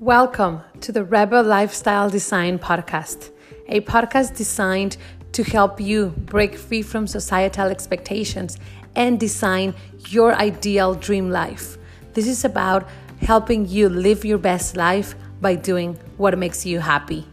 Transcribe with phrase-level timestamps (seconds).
[0.00, 3.32] Welcome to the Rebel Lifestyle Design Podcast,
[3.68, 4.96] a podcast designed
[5.32, 8.56] to help you break free from societal expectations
[8.96, 9.74] and design
[10.08, 11.76] your ideal dream life.
[12.14, 12.88] This is about
[13.20, 17.26] helping you live your best life by doing what makes you happy.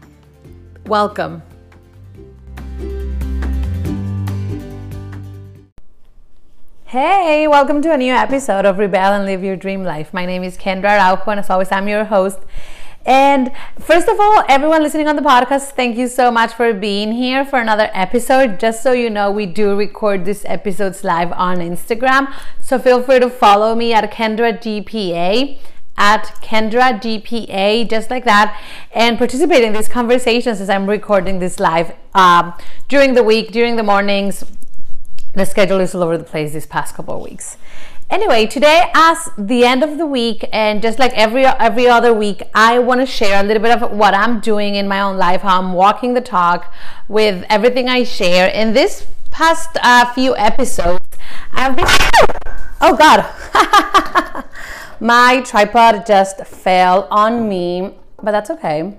[0.84, 1.40] Welcome.
[6.84, 10.14] Hey, welcome to a new episode of Rebel and Live Your Dream Life.
[10.14, 12.38] My name is Kendra Araujo, and as always, I'm your host.
[13.08, 17.12] And first of all, everyone listening on the podcast, thank you so much for being
[17.12, 18.60] here for another episode.
[18.60, 22.30] Just so you know, we do record these episodes live on Instagram.
[22.60, 25.58] So feel free to follow me at Kendra DPA
[25.96, 28.62] at Kendra DPA, just like that,
[28.92, 32.52] and participate in these conversations as I'm recording this live um,
[32.86, 34.44] during the week, during the mornings,
[35.34, 37.56] the schedule is all over the place these past couple of weeks.
[38.10, 42.42] Anyway, today as the end of the week and just like every every other week,
[42.54, 45.42] I want to share a little bit of what I'm doing in my own life,
[45.42, 46.72] how I'm walking the talk
[47.06, 48.48] with everything I share.
[48.48, 51.04] In this past uh, few episodes,
[51.52, 51.84] I've been
[52.80, 53.26] Oh god.
[55.00, 58.96] my tripod just fell on me, but that's okay.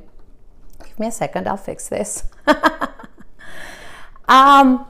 [0.84, 2.26] Give me a second, I'll fix this.
[4.28, 4.86] um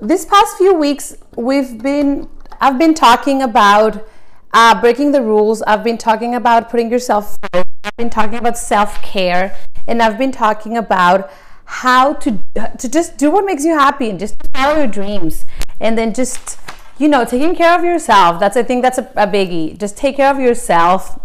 [0.00, 2.28] this past few weeks we've been
[2.60, 4.06] i've been talking about
[4.52, 5.60] uh, breaking the rules.
[5.62, 7.66] I've been talking about putting yourself first.
[7.84, 9.54] I've been talking about self-care.
[9.86, 11.30] And i've been talking about
[11.66, 12.40] how to
[12.78, 15.44] to just do what makes you happy and just follow your dreams.
[15.78, 16.58] And then just
[16.98, 18.40] you know taking care of yourself.
[18.40, 19.78] That's i think that's a, a biggie.
[19.78, 21.20] Just take care of yourself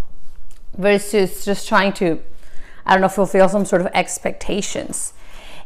[0.77, 2.21] versus just trying to
[2.85, 5.13] i don't know fulfill some sort of expectations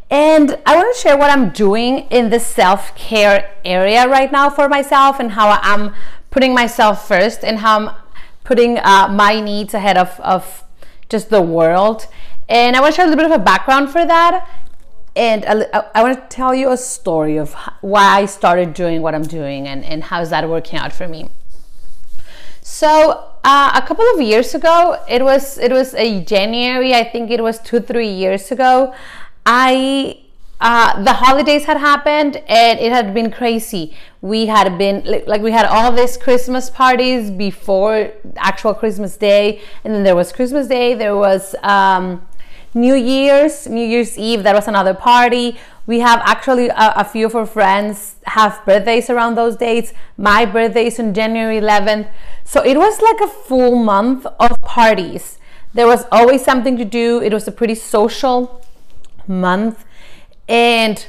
[0.10, 4.50] and I want to share what I'm doing in the self care area right now
[4.50, 5.94] for myself and how I'm
[6.30, 7.96] putting myself first and how I'm
[8.44, 10.64] putting uh, my needs ahead of, of
[11.10, 12.08] just the world.
[12.48, 14.48] And I want to share a little bit of a background for that.
[15.16, 19.24] And I, want to tell you a story of why I started doing what I'm
[19.24, 21.30] doing and, and how's that working out for me.
[22.62, 26.94] So uh, a couple of years ago, it was it was a January.
[26.94, 28.94] I think it was two three years ago.
[29.46, 30.20] I
[30.60, 33.94] uh, the holidays had happened and it had been crazy.
[34.22, 39.94] We had been like we had all these Christmas parties before actual Christmas Day, and
[39.94, 40.94] then there was Christmas Day.
[40.94, 42.26] There was um,
[42.74, 44.44] New Year's, New Year's Eve.
[44.44, 45.58] That was another party.
[45.86, 49.94] We have actually a, a few of our friends have birthdays around those dates.
[50.18, 52.10] My birthday is on January 11th,
[52.44, 55.38] so it was like a full month of parties.
[55.76, 57.22] There was always something to do.
[57.22, 58.66] It was a pretty social
[59.28, 59.86] month
[60.48, 61.06] and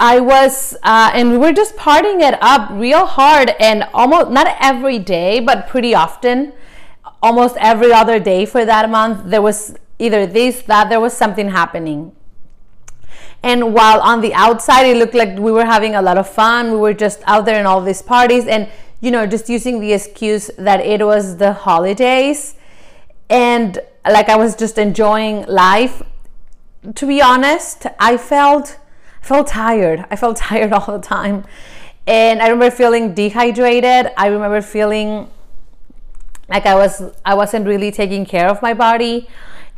[0.00, 4.56] I was, uh, and we were just partying it up real hard and almost not
[4.60, 6.52] every day, but pretty often,
[7.22, 11.50] almost every other day for that month, there was either this, that, there was something
[11.50, 12.12] happening.
[13.42, 16.72] And while on the outside, it looked like we were having a lot of fun,
[16.72, 18.68] we were just out there in all these parties and,
[19.00, 22.56] you know, just using the excuse that it was the holidays.
[23.30, 26.02] And like I was just enjoying life
[26.94, 28.78] to be honest, I felt
[29.20, 30.04] felt tired.
[30.10, 31.44] I felt tired all the time.
[32.06, 34.12] And I remember feeling dehydrated.
[34.16, 35.30] I remember feeling
[36.48, 39.28] like I was I wasn't really taking care of my body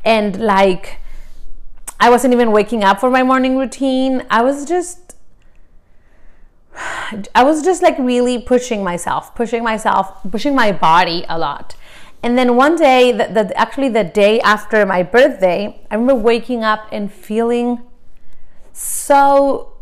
[0.05, 0.99] and like
[2.01, 4.27] I wasn't even waking up for my morning routine.
[4.29, 5.15] I was just
[7.35, 11.77] I was just like really pushing myself, pushing myself, pushing my body a lot.
[12.27, 16.65] And then one day, the, the, actually the day after my birthday, I remember waking
[16.65, 17.83] up and feeling
[18.73, 19.75] so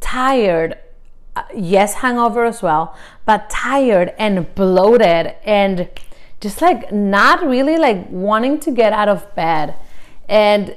[0.00, 0.78] tired.
[1.36, 5.90] Uh, yes, hangover as well, but tired and bloated and
[6.40, 9.74] just like not really like wanting to get out of bed.
[10.30, 10.74] And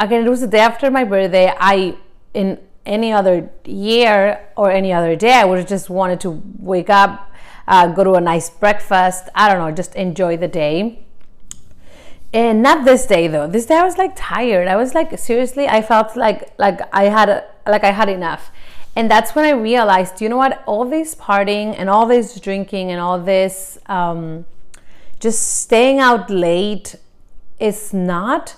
[0.00, 1.52] again, it was the day after my birthday.
[1.60, 1.94] I,
[2.32, 6.88] in any other year or any other day, I would have just wanted to wake
[6.88, 7.27] up,
[7.68, 9.28] uh, go to a nice breakfast.
[9.34, 11.04] I don't know, just enjoy the day.
[12.32, 13.46] And not this day though.
[13.46, 14.66] This day I was like tired.
[14.68, 18.50] I was like seriously, I felt like like I had like I had enough.
[18.96, 20.62] And that's when I realized, you know what?
[20.66, 24.44] All this partying and all this drinking and all this um,
[25.20, 26.96] just staying out late
[27.60, 28.56] is not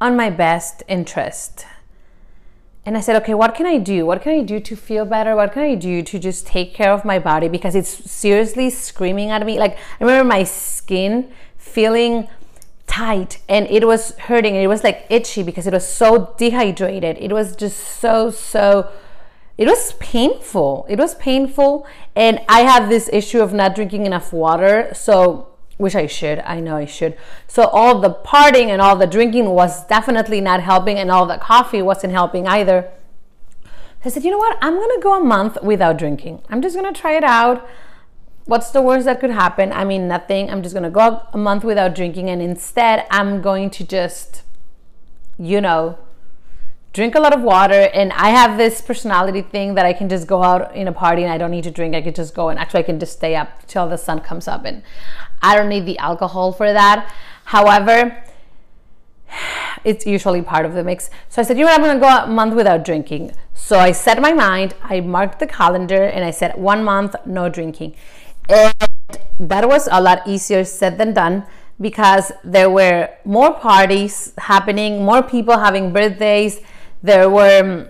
[0.00, 1.66] on my best interest
[2.86, 4.06] and I said, okay, what can I do?
[4.06, 5.34] What can I do to feel better?
[5.34, 7.48] What can I do to just take care of my body?
[7.48, 9.58] Because it's seriously screaming at me.
[9.58, 12.28] Like, I remember my skin feeling
[12.86, 14.54] tight and it was hurting.
[14.54, 17.18] It was like itchy because it was so dehydrated.
[17.18, 18.88] It was just so, so,
[19.58, 20.86] it was painful.
[20.88, 21.88] It was painful.
[22.14, 24.92] And I have this issue of not drinking enough water.
[24.94, 26.40] So which I should.
[26.40, 27.16] I know I should.
[27.46, 31.38] So all the partying and all the drinking was definitely not helping, and all the
[31.38, 32.90] coffee wasn't helping either.
[34.04, 34.56] I said, you know what?
[34.60, 36.42] I'm gonna go a month without drinking.
[36.48, 37.68] I'm just gonna try it out.
[38.44, 39.72] What's the worst that could happen?
[39.72, 40.48] I mean, nothing.
[40.48, 44.42] I'm just gonna go a month without drinking, and instead, I'm going to just,
[45.38, 45.98] you know,
[46.96, 50.26] drink a lot of water and i have this personality thing that i can just
[50.26, 52.48] go out in a party and i don't need to drink i could just go
[52.48, 54.82] and actually i can just stay up till the sun comes up and
[55.42, 57.12] i don't need the alcohol for that.
[57.44, 58.22] However
[59.84, 61.10] it's usually part of the mix.
[61.28, 61.80] So i said you know what?
[61.80, 63.32] I'm going to go a month without drinking.
[63.54, 67.48] So i set my mind i marked the calendar and i said one month no
[67.48, 67.94] drinking.
[68.48, 68.74] And
[69.38, 71.44] that was a lot easier said than done
[71.80, 76.60] because there were more parties happening more people having birthdays.
[77.02, 77.88] There were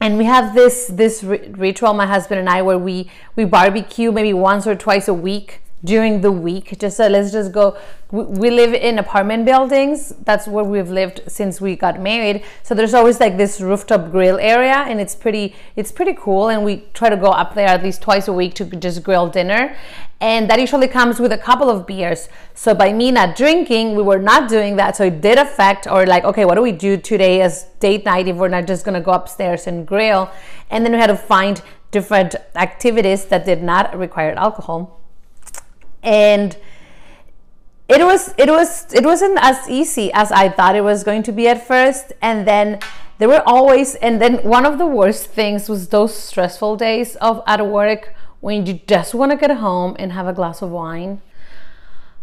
[0.00, 4.34] and we have this this ritual my husband and i where we we barbecue maybe
[4.34, 6.78] once or twice a week during the week.
[6.78, 7.76] Just so let's just go
[8.14, 10.14] we live in apartment buildings.
[10.24, 12.44] That's where we've lived since we got married.
[12.62, 16.64] So there's always like this rooftop grill area and it's pretty it's pretty cool and
[16.64, 19.76] we try to go up there at least twice a week to just grill dinner.
[20.20, 22.28] And that usually comes with a couple of beers.
[22.54, 24.96] So by me not drinking we were not doing that.
[24.96, 28.28] So it did affect or like okay what do we do today as date night
[28.28, 30.30] if we're not just to go upstairs and grill?
[30.70, 31.60] And then we had to find
[31.90, 35.03] different activities that did not require alcohol
[36.04, 36.56] and
[37.88, 41.32] it was it was it wasn't as easy as I thought it was going to
[41.32, 42.12] be at first.
[42.22, 42.78] And then
[43.18, 47.42] there were always and then one of the worst things was those stressful days of
[47.46, 51.20] at work when you just want to get home and have a glass of wine.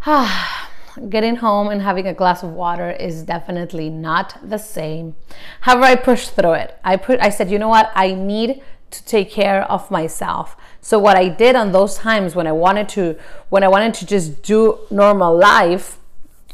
[1.10, 5.16] Getting home and having a glass of water is definitely not the same.
[5.62, 6.78] However i pushed through it.
[6.84, 7.92] I put i said you know what?
[7.96, 8.62] I need
[8.92, 12.90] to take care of myself so what I did on those times when I wanted
[12.90, 13.16] to
[13.50, 16.00] when I wanted to just do normal life,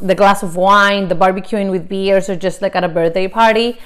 [0.01, 3.79] the glass of wine, the barbecuing with beers or just like at a birthday party,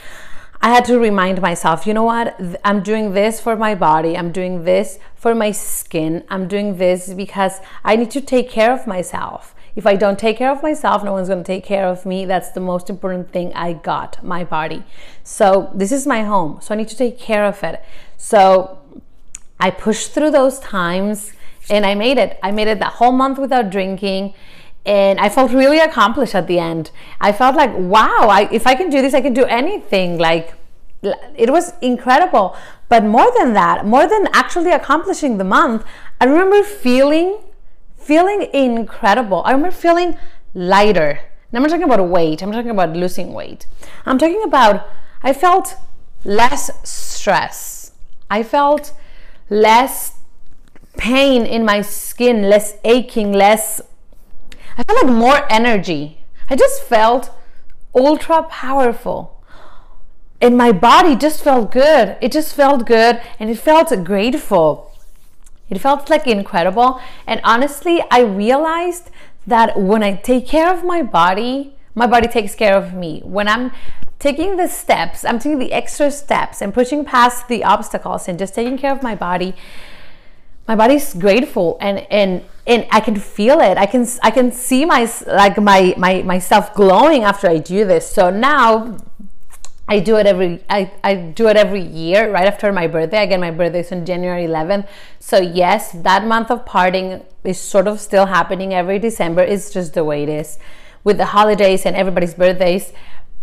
[0.60, 2.36] I had to remind myself, you know what?
[2.66, 4.18] I'm doing this for my body.
[4.18, 6.24] I'm doing this for my skin.
[6.28, 9.54] I'm doing this because I need to take care of myself.
[9.76, 12.26] If I don't take care of myself, no one's going to take care of me.
[12.26, 14.84] That's the most important thing I got, my body.
[15.24, 16.60] So, this is my home.
[16.62, 17.82] So, I need to take care of it.
[18.22, 18.78] So,
[19.60, 21.34] I pushed through those times
[21.72, 22.40] and I made it.
[22.44, 24.36] I made it that whole month without drinking.
[24.86, 26.92] And I felt really accomplished at the end.
[27.20, 30.20] I felt like, wow, I, if I can do this, I can do anything.
[30.20, 30.54] Like,
[31.36, 32.56] it was incredible.
[32.90, 35.84] But more than that, more than actually accomplishing the month,
[36.20, 37.40] I remember feeling,
[37.98, 39.42] feeling incredible.
[39.46, 40.16] I remember feeling
[40.54, 41.22] lighter.
[41.52, 42.44] Now I'm not talking about weight.
[42.44, 43.66] I'm talking about losing weight.
[44.06, 44.88] I'm talking about
[45.24, 45.76] I felt
[46.24, 47.71] less stress.
[48.32, 48.94] I felt
[49.50, 50.18] less
[50.98, 53.82] pain in my skin, less aching, less.
[54.78, 56.20] I felt like more energy.
[56.50, 57.30] I just felt
[57.94, 59.44] ultra powerful.
[60.40, 62.18] And my body just felt good.
[62.22, 64.92] It just felt good and it felt grateful.
[65.70, 67.02] It felt like incredible.
[67.28, 69.12] And honestly, I realized
[69.46, 73.22] that when I take care of my body, my body takes care of me.
[73.24, 73.72] When I'm
[74.22, 78.54] taking the steps, I'm taking the extra steps and pushing past the obstacles and just
[78.54, 79.56] taking care of my body.
[80.68, 83.78] My body's grateful and and and I can feel it.
[83.80, 88.10] I can I can see my like my my myself glowing after I do this.
[88.10, 88.98] So now
[89.88, 93.24] I do it every I, I do it every year right after my birthday.
[93.24, 94.88] Again, my birthday is on January 11th.
[95.20, 99.42] So yes, that month of parting is sort of still happening every December.
[99.42, 100.60] It's just the way it is
[101.04, 102.94] with the holidays and everybody's birthdays.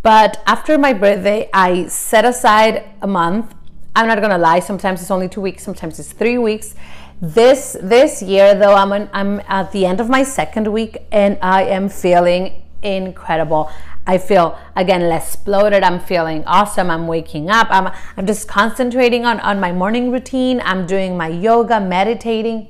[0.09, 3.55] But after my birthday, I set aside a month.
[3.95, 6.75] I'm not gonna lie, sometimes it's only two weeks, sometimes it's three weeks.
[7.21, 11.37] This this year though, I'm an, I'm at the end of my second week and
[11.43, 13.71] I am feeling incredible.
[14.07, 15.83] I feel again less bloated.
[15.83, 16.91] I'm feeling awesome.
[16.91, 17.67] I'm waking up.
[17.69, 20.63] I'm I'm just concentrating on, on my morning routine.
[20.65, 22.69] I'm doing my yoga, meditating,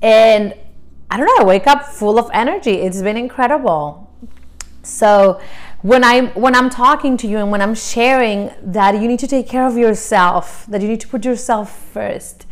[0.00, 0.54] and
[1.10, 2.74] I don't know, I wake up full of energy.
[2.74, 4.04] It's been incredible.
[4.84, 5.40] So
[5.82, 9.28] when I'm when I'm talking to you and when I'm sharing that you need to
[9.28, 12.46] take care of yourself, that you need to put yourself first,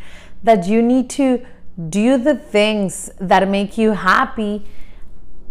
[0.45, 1.45] that you need to
[1.91, 4.65] do the things that make you happy.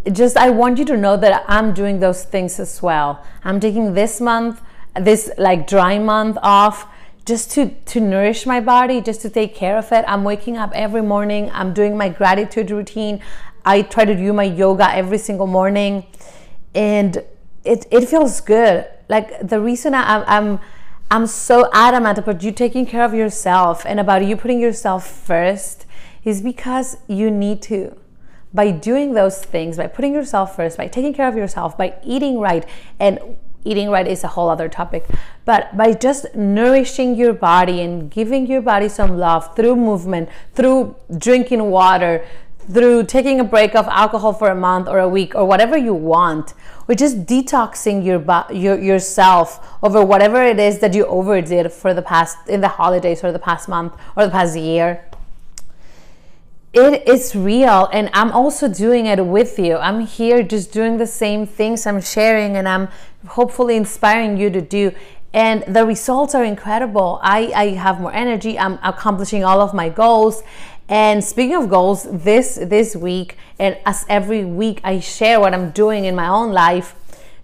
[0.09, 3.23] Just I want you to know that I'm doing those things as well.
[3.43, 4.61] I'm taking this month,
[4.95, 6.87] this like dry month off
[7.25, 10.05] just to to nourish my body, just to take care of it.
[10.07, 11.51] I'm waking up every morning.
[11.51, 13.19] I'm doing my gratitude routine.
[13.65, 16.05] I try to do my yoga every single morning
[16.75, 17.23] and
[17.65, 18.87] it, it feels good.
[19.09, 20.59] Like the reason I, I'm
[21.11, 25.85] I'm so adamant about you taking care of yourself and about you putting yourself first
[26.23, 27.95] is because you need to.
[28.55, 32.39] by doing those things, by putting yourself first, by taking care of yourself, by eating
[32.39, 32.65] right,
[32.99, 33.19] and
[33.65, 35.03] eating right is a whole other topic,
[35.43, 40.95] but by just nourishing your body and giving your body some love through movement, through
[41.17, 42.25] drinking water,
[42.71, 45.93] through taking a break of alcohol for a month or a week or whatever you
[45.93, 46.53] want,
[46.87, 48.23] or just detoxing your,
[48.55, 53.23] your yourself over whatever it is that you overdid for the past in the holidays
[53.23, 55.03] or the past month or the past year.
[56.73, 59.77] It is real, and I'm also doing it with you.
[59.77, 62.89] I'm here just doing the same things I'm sharing, and I'm
[63.27, 64.93] hopefully inspiring you to do
[65.35, 67.19] and the results are incredible.
[67.21, 68.57] I, I have more energy.
[68.57, 70.43] I'm accomplishing all of my goals
[70.87, 75.71] and speaking of goals, this this week and as every week I share what I'm
[75.71, 76.95] doing in my own life,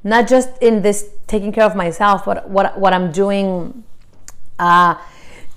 [0.03, 3.83] not just in this taking care of myself, but what what I'm doing
[4.59, 4.95] uh,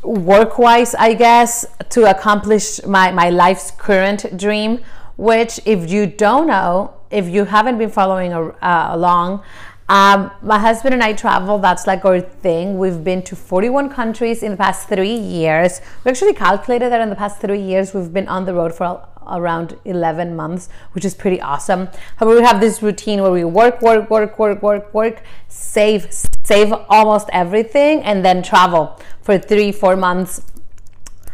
[0.04, 4.80] work wise, I guess, to accomplish my, my life's current dream,
[5.16, 9.42] which if you don't know, if you haven't been following uh, along,
[9.88, 11.58] um, my husband and I travel.
[11.58, 12.78] That's like our thing.
[12.78, 15.80] We've been to 41 countries in the past three years.
[16.04, 19.06] We actually calculated that in the past three years, we've been on the road for
[19.26, 21.88] around 11 months, which is pretty awesome.
[22.16, 26.08] However, we have this routine where we work, work, work, work, work, work, save,
[26.44, 30.40] save almost everything, and then travel for three, four months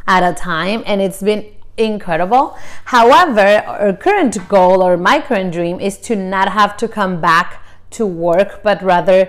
[0.09, 0.83] at a time.
[0.87, 2.57] And it's been incredible.
[2.87, 7.63] However, our current goal or my current dream is to not have to come back
[7.91, 9.29] to work, but rather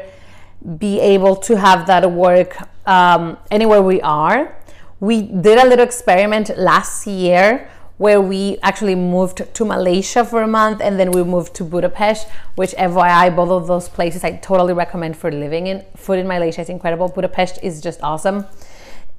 [0.78, 4.56] be able to have that work um, anywhere we are.
[5.00, 10.48] We did a little experiment last year where we actually moved to Malaysia for a
[10.48, 14.74] month and then we moved to Budapest, which FYI, both of those places I totally
[14.74, 15.86] recommend for living in.
[15.96, 17.10] Food in Malaysia is incredible.
[17.10, 18.46] Budapest is just awesome.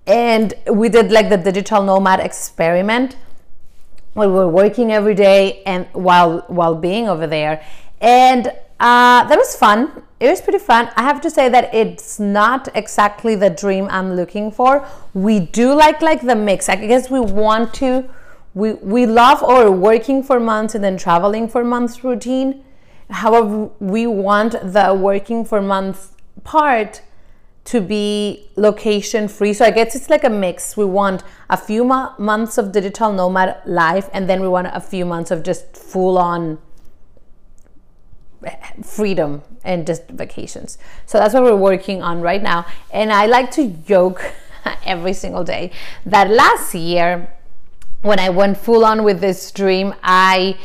[0.06, 3.16] And we did like the digital nomad experiment
[4.14, 7.64] where we were working every day and while while being over there.
[8.00, 10.02] And uh, that was fun.
[10.18, 10.90] It was pretty fun.
[10.96, 14.84] I have to say that it's not exactly the dream I'm looking for.
[15.14, 16.68] We do like like the mix.
[16.68, 18.10] I guess we want to.
[18.54, 22.64] We we love our working for months and then traveling for months routine.
[23.08, 26.10] However, we want the working for months
[26.42, 27.02] part
[27.66, 29.52] to be location free.
[29.52, 30.76] So I guess it's like a mix.
[30.76, 34.80] We want a few mo- months of digital nomad life, and then we want a
[34.80, 36.58] few months of just full on
[38.82, 40.78] freedom and just vacations.
[41.06, 42.66] So that's what we're working on right now.
[42.92, 44.22] And I like to joke
[44.84, 45.70] every single day
[46.06, 47.32] that last year,
[48.02, 50.56] when I went full on with this dream, I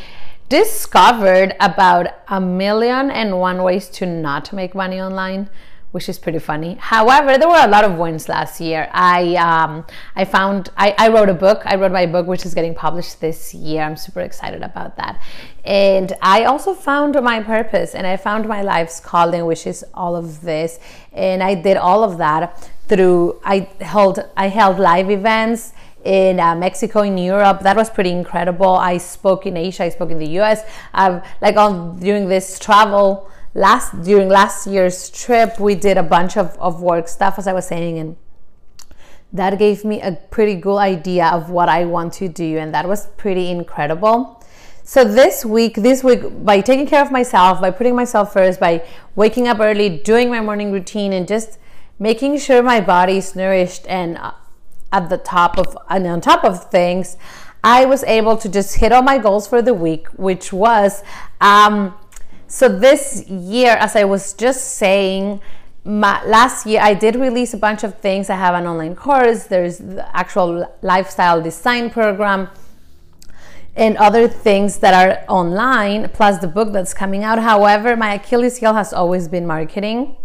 [0.50, 5.50] discovered about a million and one ways to not make money online
[5.98, 6.75] which is pretty funny.
[6.80, 8.88] However, there were a lot of wins last year.
[8.92, 9.84] I um,
[10.16, 11.63] I found I, I wrote a book.
[11.66, 13.82] I wrote my book, which is getting published this year.
[13.82, 15.20] I'm super excited about that.
[15.66, 20.16] And I also found my purpose, and I found my life's calling, which is all
[20.16, 20.80] of this.
[21.13, 25.74] And I did all of that through I held I held live events
[26.06, 27.62] in uh, Mexico, in Europe.
[27.62, 28.74] That was pretty incredible.
[28.92, 29.86] I spoke in Asia.
[29.86, 30.62] I spoke in the U.S.
[30.94, 36.37] I've like on during this travel last during last year's trip we did a bunch
[36.37, 38.15] of, of work stuff as i was saying and
[39.33, 42.87] that gave me a pretty good idea of what i want to do and that
[42.87, 44.33] was pretty incredible.
[44.83, 48.85] So this week this week by taking care of myself by putting myself first by
[49.15, 51.57] waking up early doing my morning routine and just
[51.99, 54.31] making sure my body is nourished and uh,
[54.93, 57.17] at the top of and on top of things
[57.65, 61.03] i was able to just hit all my goals for the week which was
[61.41, 61.93] um,
[62.48, 65.42] so this year, as I was just saying,
[65.84, 68.30] my, last year I did release a bunch of things.
[68.30, 69.46] I have an online course.
[69.46, 72.50] There's the actual lifestyle design program
[73.75, 77.39] and other things that are online, plus the book that's coming out.
[77.39, 80.18] However, my Achilles heel has always been marketing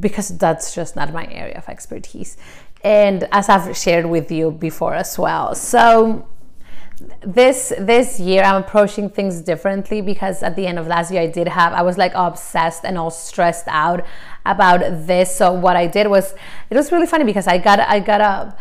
[0.00, 2.36] because that's just not my area of expertise.
[2.84, 5.54] And as I've shared with you before as well.
[5.54, 6.28] So
[7.20, 11.26] this this year i'm approaching things differently because at the end of last year i
[11.26, 14.02] did have i was like obsessed and all stressed out
[14.46, 15.34] about this.
[15.34, 16.34] So what i did was
[16.70, 18.56] it was really funny because i got i got a,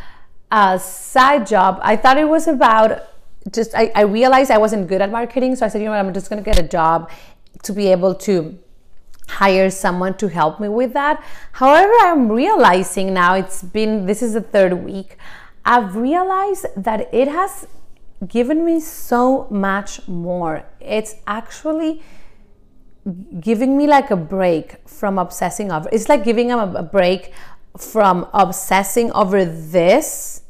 [0.52, 1.80] a side job.
[1.82, 3.04] I thought it was about
[3.52, 5.56] just I, I realized i wasn't good at marketing.
[5.56, 6.00] So i said you know what?
[6.00, 7.10] I'm just going to get a job
[7.64, 8.58] to be able to
[9.28, 11.24] hire someone to help me with that.
[11.54, 15.18] However i'm realizing now it's been this is the third week
[15.66, 17.68] i've realized that it has
[18.28, 20.64] given me so much more.
[20.80, 22.02] It's actually
[23.40, 25.90] giving me like a break from obsessing over.
[25.92, 27.32] It's like giving them a break
[27.78, 30.42] from obsessing over this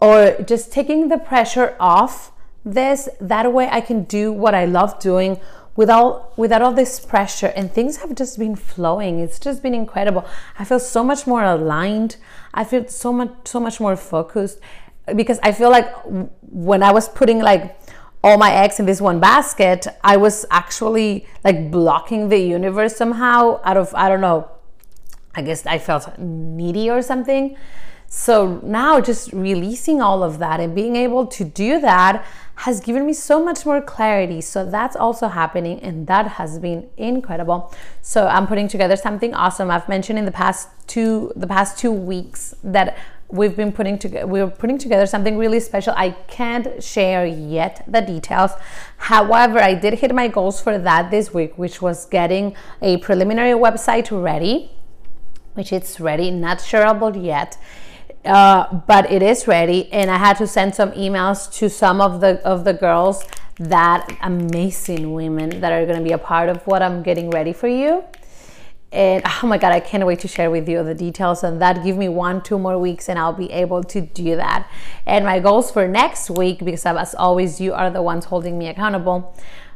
[0.00, 2.32] or just taking the pressure off
[2.64, 5.40] this that way i can do what i love doing
[5.76, 10.24] without without all this pressure and things have just been flowing it's just been incredible
[10.58, 12.16] i feel so much more aligned
[12.52, 14.60] i feel so much so much more focused
[15.16, 15.90] because i feel like
[16.42, 17.76] when i was putting like
[18.22, 23.60] all my eggs in this one basket i was actually like blocking the universe somehow
[23.64, 24.48] out of i don't know
[25.34, 27.56] i guess i felt needy or something
[28.12, 32.26] so now just releasing all of that and being able to do that
[32.56, 34.40] has given me so much more clarity.
[34.40, 37.72] So that's also happening and that has been incredible.
[38.02, 39.70] So I'm putting together something awesome.
[39.70, 42.98] I've mentioned in the past two the past 2 weeks that
[43.32, 45.94] we've been putting together we are putting together something really special.
[45.96, 48.52] I can't share yet the details.
[48.96, 53.58] However i did hit my goals for that this week which was getting a preliminary
[53.58, 54.72] website ready
[55.54, 56.30] which it's ready.
[56.30, 57.58] Not shareable yet
[58.24, 59.92] uh, but it is ready.
[59.92, 63.24] And i had to send some emails to some of the of the girls
[63.60, 67.52] that amazing women that are going to be a part of what i'm getting ready
[67.52, 68.02] for you
[68.92, 71.82] and oh my god i can't wait to share with you the details on that
[71.84, 74.68] give me one two more weeks and i'll be able to do that
[75.06, 78.68] and my goals for next week because as always you are the ones holding me
[78.68, 79.34] accountable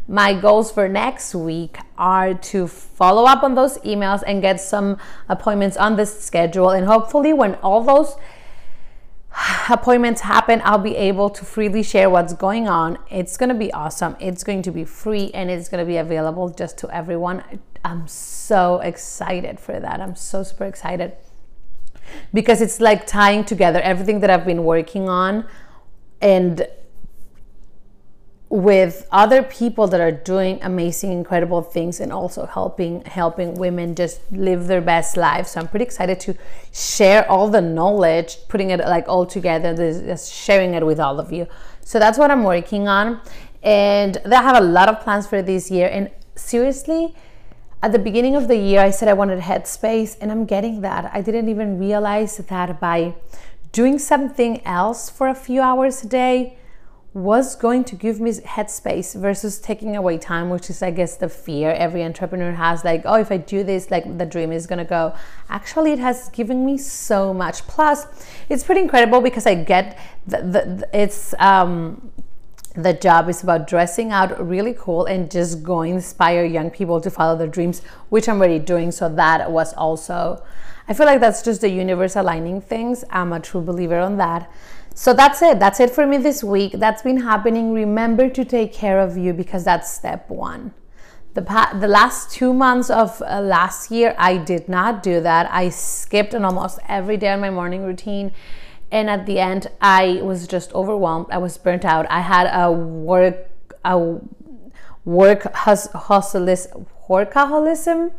[0.09, 4.99] my goals for next week are to follow up on those emails and get some
[5.28, 8.16] appointments on the schedule and hopefully when all those
[9.68, 12.99] appointments happen, I'll be able to freely share what's going on.
[13.11, 14.16] It's going to be awesome.
[14.21, 17.42] It's going to be free and it's going to be available just to everyone.
[17.85, 20.00] I'm so excited for that.
[20.00, 21.12] I'm so super excited.
[22.33, 25.47] Because it's like tying together everything that I've been working on
[26.21, 26.67] and
[28.55, 34.21] with other people that are doing amazing incredible things and also helping helping women just
[34.31, 35.50] live their best lives.
[35.50, 36.37] So i'm pretty excited to
[36.73, 41.33] share all the knowledge putting it like all together just sharing it with all of
[41.33, 41.49] you.
[41.81, 43.21] So that's what i'm working on.
[43.62, 45.89] And i have a lot of plans for this year.
[45.91, 47.15] And seriously
[47.84, 51.10] at the beginning of the year i said i wanted headspace and i'm getting that
[51.12, 53.14] i didn't even realize that by
[53.73, 56.56] doing something else for a few hours a day
[57.12, 61.28] was going to give me headspace versus taking away time, which is, I guess, the
[61.28, 64.84] fear every entrepreneur has like, oh, if I do this, like the dream is gonna
[64.84, 65.14] go.
[65.49, 67.62] Actually, it has given me so much.
[67.68, 68.04] Plus,
[68.49, 70.42] it's pretty incredible because I get the, the,
[70.78, 72.10] the it's, um,
[72.75, 77.10] the job is about dressing out really cool and just going inspire young people to
[77.10, 78.91] follow their dreams, which I'm already doing.
[78.91, 80.45] So that was also,
[80.89, 83.04] I feel like that's just the universe aligning things.
[83.10, 84.50] I'm a true believer on that.
[84.95, 85.60] So that's it.
[85.60, 86.73] That's it for me this week.
[86.73, 87.73] That's been happening.
[87.73, 90.73] Remember to take care of you because that's step one.
[91.34, 95.50] The, pa- the last two months of uh, last year, I did not do that.
[95.50, 98.32] I skipped on almost every day on my morning routine.
[98.95, 101.26] And at the end, I was just overwhelmed.
[101.28, 102.07] I was burnt out.
[102.09, 103.49] I had a work,
[103.85, 104.21] a
[105.04, 108.13] work hus- workaholism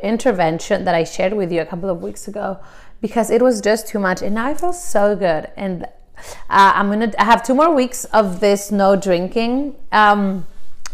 [0.00, 2.60] intervention that I shared with you a couple of weeks ago
[3.00, 4.22] because it was just too much.
[4.22, 5.50] And now I feel so good.
[5.56, 5.86] And
[6.48, 10.46] uh, I'm gonna I have two more weeks of this no drinking um,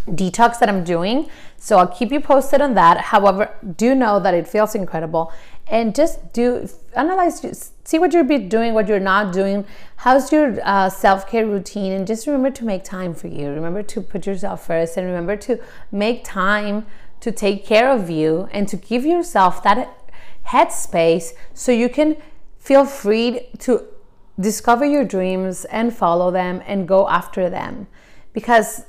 [0.09, 1.29] detox that I'm doing.
[1.59, 2.97] So I'll keep you posted on that.
[3.13, 5.31] However, do know that it feels incredible
[5.69, 9.65] and just do analyze see what you're doing what you're not doing.
[9.97, 11.93] How's your uh, self-care routine?
[11.93, 13.49] And just remember to make time for you.
[13.49, 16.87] Remember to put yourself first and remember to make time
[17.21, 19.93] to take care of you and to give yourself that
[20.47, 22.17] headspace so you can
[22.59, 23.85] feel free to
[24.39, 27.87] discover your dreams and follow them and go after them.
[28.33, 28.85] Because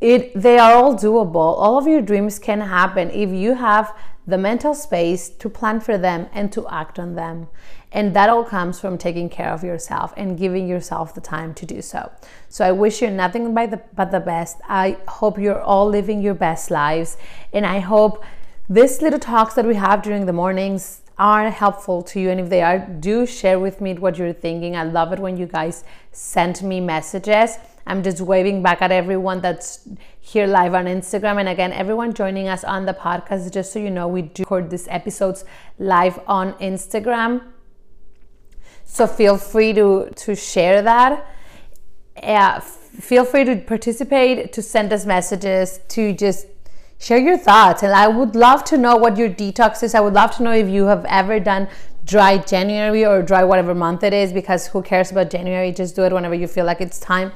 [0.00, 1.36] it they are all doable.
[1.36, 5.98] All of your dreams can happen if you have the mental space to plan for
[5.98, 7.48] them and to act on them.
[7.92, 11.66] And that all comes from taking care of yourself and giving yourself the time to
[11.66, 12.10] do so.
[12.48, 14.58] So i wish you nothing but the, but the best.
[14.68, 17.16] I hope you're all living your best lives.
[17.52, 18.24] And i hope
[18.68, 22.30] this little talks that we have during the mornings are helpful to you.
[22.30, 24.74] And if they are do share with me what you're thinking.
[24.74, 29.40] I love it when you guys send me messages i'm just waving back at everyone
[29.40, 29.88] that's
[30.20, 33.90] here live on instagram and again everyone joining us on the podcast just so you
[33.90, 35.44] know we do record these episodes
[35.78, 37.42] live on instagram
[38.84, 41.26] so feel free to to share that
[42.22, 46.46] yeah feel free to participate to send us messages to just
[46.98, 47.82] share your thoughts.
[47.82, 49.94] And I would love to know what your detox is.
[49.94, 51.68] I would love to know if you have ever done
[52.04, 55.72] dry January or dry whatever month it is, because who cares about January?
[55.72, 57.32] Just do it whenever you feel like it's time.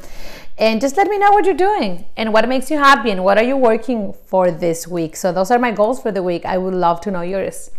[0.59, 3.39] And just let me know what you're doing and what makes you happy and what
[3.39, 5.15] are you working for this week.
[5.15, 6.45] So, those are my goals for the week.
[6.45, 7.71] I would love to know yours.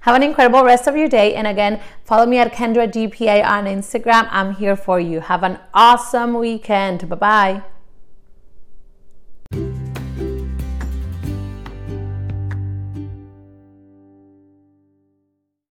[0.00, 1.34] Have an incredible rest of your day.
[1.34, 4.28] And again, follow me at Kendra DPA on Instagram.
[4.30, 5.20] I'm here for you.
[5.20, 7.08] Have an awesome weekend.
[7.08, 7.62] Bye
[9.52, 9.82] bye.